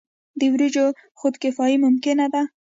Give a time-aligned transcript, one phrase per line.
[0.39, 0.85] د وریجو
[1.19, 2.41] خودکفايي ممکنه ده.